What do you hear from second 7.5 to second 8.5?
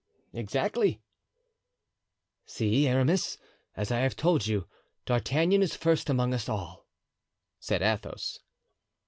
said Athos.